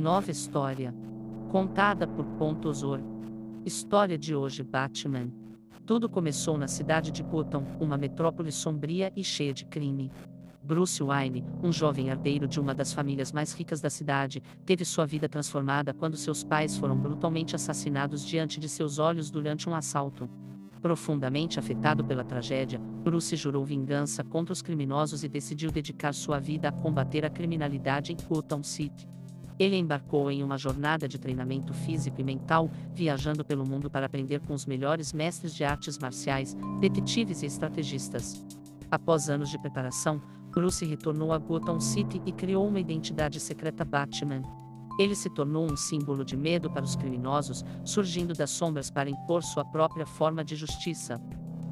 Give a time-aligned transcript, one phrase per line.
[0.00, 0.94] Nova história.
[1.50, 3.02] Contada por Pontosor.
[3.66, 5.30] História de hoje Batman.
[5.84, 10.10] Tudo começou na cidade de Gotham, uma metrópole sombria e cheia de crime.
[10.62, 15.04] Bruce Wayne, um jovem herdeiro de uma das famílias mais ricas da cidade, teve sua
[15.04, 20.30] vida transformada quando seus pais foram brutalmente assassinados diante de seus olhos durante um assalto.
[20.80, 26.70] Profundamente afetado pela tragédia, Bruce jurou vingança contra os criminosos e decidiu dedicar sua vida
[26.70, 29.09] a combater a criminalidade em Gotham City.
[29.60, 34.40] Ele embarcou em uma jornada de treinamento físico e mental, viajando pelo mundo para aprender
[34.40, 38.42] com os melhores mestres de artes marciais, detetives e estrategistas.
[38.90, 40.18] Após anos de preparação,
[40.50, 44.40] Bruce retornou a Gotham City e criou uma identidade secreta Batman.
[44.98, 49.42] Ele se tornou um símbolo de medo para os criminosos, surgindo das sombras para impor
[49.42, 51.20] sua própria forma de justiça.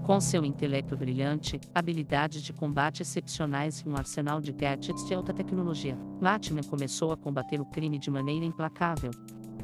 [0.09, 5.35] Com seu intelecto brilhante, habilidades de combate excepcionais e um arsenal de gadgets de alta
[5.35, 9.10] tecnologia, Batman começou a combater o crime de maneira implacável.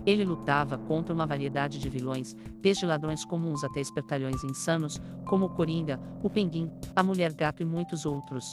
[0.04, 5.48] Ele lutava contra uma variedade de vilões, desde ladrões comuns até espertalhões insanos, como o
[5.48, 8.52] Coringa, o Penguin, a Mulher Gato e muitos outros.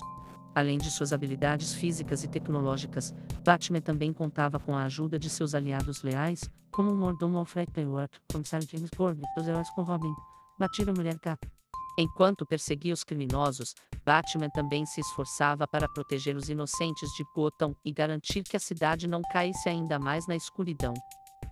[0.56, 5.54] Além de suas habilidades físicas e tecnológicas, Batman também contava com a ajuda de seus
[5.54, 10.14] aliados leais, como o mordomo Alfred Pennyworth, comissário James Gordon, dos heróis com Robin,
[10.58, 11.61] Batida Mulher Gato.
[11.98, 13.76] Enquanto perseguia os criminosos,
[14.06, 19.08] Batman também se esforçava para proteger os inocentes de Gotham e garantir que a cidade
[19.08, 20.94] não caísse ainda mais na escuridão.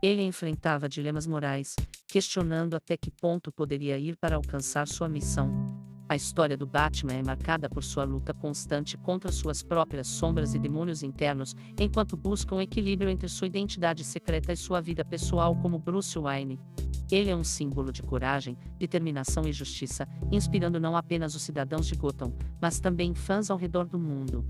[0.02, 1.76] Ele enfrentava dilemas morais,
[2.08, 5.52] questionando até que ponto poderia ir para alcançar sua missão.
[6.08, 10.60] A história do Batman é marcada por sua luta constante contra suas próprias sombras e
[10.60, 15.78] demônios internos, enquanto busca um equilíbrio entre sua identidade secreta e sua vida pessoal como
[15.78, 16.60] Bruce Wayne.
[17.12, 21.96] Ele é um símbolo de coragem, determinação e justiça, inspirando não apenas os cidadãos de
[21.96, 24.46] Gotham, mas também fãs ao redor do mundo.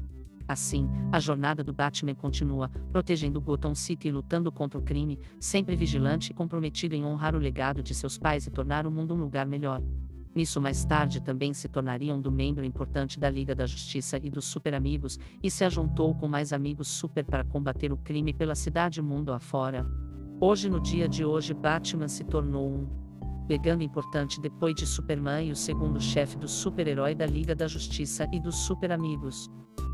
[0.46, 5.76] Assim, a jornada do Batman continua, protegendo Gotham City e lutando contra o crime, sempre
[5.76, 9.18] vigilante e comprometido em honrar o legado de seus pais e tornar o mundo um
[9.18, 9.82] lugar melhor.
[10.36, 14.30] Nisso mais tarde também se tornaria um do membro importante da Liga da Justiça e
[14.30, 18.56] dos Super Amigos, e se ajuntou com mais amigos super para combater o crime pela
[18.56, 19.86] cidade mundo afora.
[20.42, 22.88] Hoje no dia de hoje Batman se tornou um
[23.46, 28.26] pegando importante depois de Superman e o segundo chefe do super-herói da Liga da Justiça
[28.32, 29.50] e dos Super Amigos.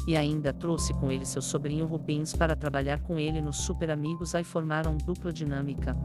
[0.07, 4.35] E ainda trouxe com ele seu sobrinho Rubens para trabalhar com ele nos Super Amigos
[4.35, 5.97] aí formaram dupla dinâmica.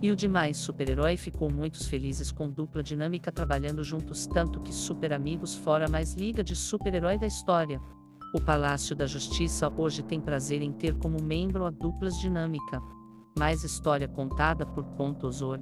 [0.00, 5.12] E o demais super-herói ficou muito felizes com dupla dinâmica trabalhando juntos tanto que Super
[5.12, 7.80] Amigos fora mais liga de super-herói da história.
[8.32, 12.80] O Palácio da Justiça hoje tem prazer em ter como membro a duplas dinâmica.
[13.38, 15.60] Mais história contada por Pontosor.